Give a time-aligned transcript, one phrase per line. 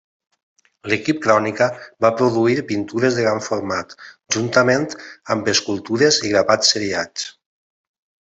[0.91, 1.65] L'Equip Crònica
[2.05, 3.93] va produir pintures de gran format,
[4.37, 4.87] juntament
[5.35, 7.29] amb escultures i gravats seriats.